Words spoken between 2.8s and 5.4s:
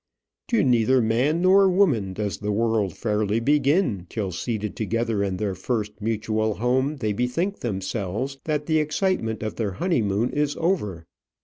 fairly begin till seated together in